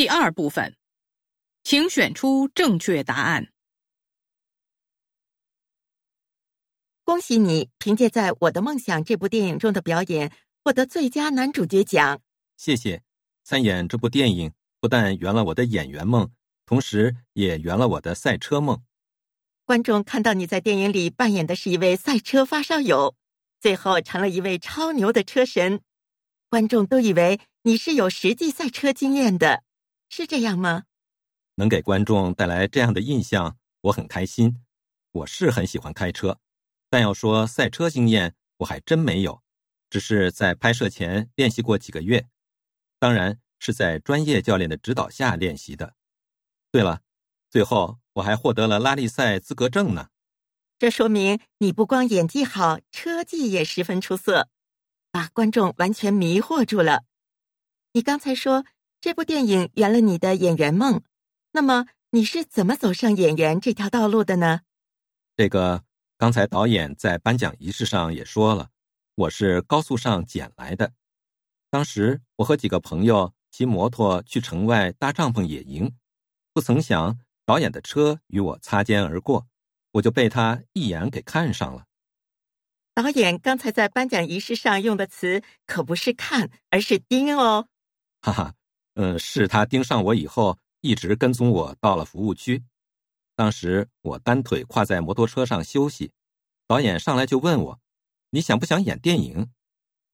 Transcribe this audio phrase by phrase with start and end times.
[0.00, 0.74] 第二部分，
[1.62, 3.48] 请选出正确答案。
[7.04, 10.32] 恭喜你，凭借在《我的梦想》这部电影中的表演，
[10.64, 12.18] 获得最佳男主角奖。
[12.56, 13.02] 谢谢。
[13.44, 14.50] 参演这部电影
[14.80, 16.30] 不但圆了我的演员梦，
[16.64, 18.82] 同时也圆了我的赛车梦。
[19.66, 23.14] 观众看到你在电影里扮演的是一位赛车发烧友，
[23.60, 25.82] 最后成了一位超牛的车神，
[26.48, 29.62] 观众都以为你是有实际赛车经验的，
[30.10, 30.82] 是这样吗？
[31.54, 34.60] 能给观众带来这样的印象，我很开心。
[35.12, 36.40] 我是很喜欢开车，
[36.88, 39.42] 但要说赛车经验，我还真没有，
[39.88, 42.28] 只是在拍摄前练习过几个月。
[42.98, 45.94] 当然是在专业教练的指导下练习的。
[46.72, 47.02] 对了，
[47.48, 50.08] 最后我还获得了拉力赛资格证呢。
[50.76, 54.48] 这说明你不光演技好，车技也十分出色，
[55.12, 57.04] 把观众完全迷惑住了。
[57.92, 58.64] 你刚才说
[59.00, 61.02] 这部电影圆了你的演员梦，
[61.52, 64.60] 那么你是怎么走上演员这条道路的呢？
[65.36, 65.82] 这个
[66.18, 68.68] 刚才导演在颁奖仪式上也说了，
[69.14, 70.92] 我是高速上捡来的。
[71.70, 75.96] 当时我和几个朋友骑摩托去城外搭帐篷野营，
[76.52, 79.46] 不曾想导演的车与我擦肩而过，
[79.92, 81.86] 我就被他一眼给看上了。
[82.92, 87.68] 导演刚才在颁奖仪式上用的词可不是看，而是盯哦。
[88.20, 88.54] 哈哈，
[88.94, 92.62] 嗯，是他盯上我以后，一直跟踪我到了服务区。
[93.36, 96.12] 当时我单腿跨在摩托车上休息，
[96.66, 97.80] 导演上来就问我
[98.30, 99.50] ：“你想不想演电影？”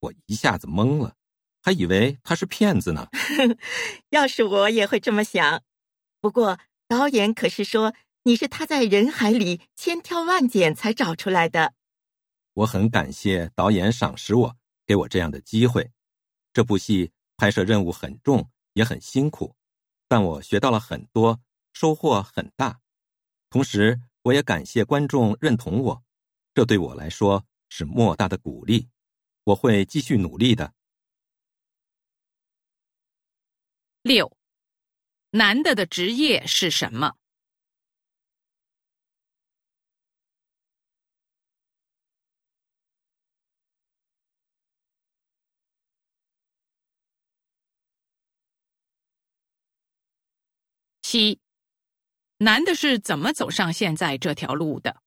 [0.01, 1.15] 我一下子懵了。
[1.63, 3.09] 还以为他是骗子呢。
[4.11, 5.63] 要是我也会这么想。
[6.21, 11.75] 不过导演可是说你是他在人海里千挑万拣才找出来的。
[12.55, 15.91] 我很感谢导演赏识我，给我这样的机会。
[16.53, 19.57] 这部戏拍摄任务很重，也很辛苦，
[20.07, 21.41] 但我学到了很多，
[21.73, 22.83] 收获很大。
[23.49, 26.05] 同时，我也感谢观众认同我，
[26.53, 28.91] 这对我来说是莫大的鼓励。
[29.45, 30.75] 我会继续努力的。
[34.03, 34.37] 六，
[35.31, 37.17] 男的的职业是什么？
[51.17, 51.41] 七，
[52.41, 55.01] 男的是怎么走上现在这条路的？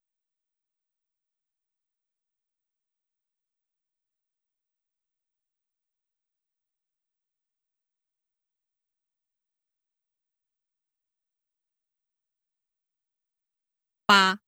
[14.07, 14.39] 八，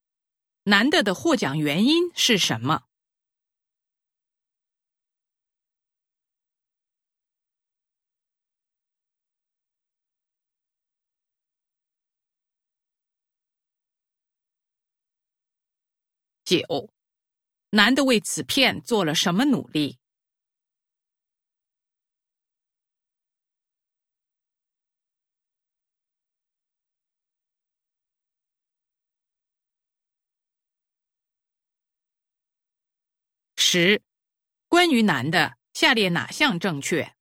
[0.63, 2.90] 男的的获奖原因是什么？
[16.51, 16.89] 九，
[17.69, 19.97] 男的为此片做了什么努力？
[33.55, 34.01] 十，
[34.67, 37.15] 关于男的，下列哪项正确？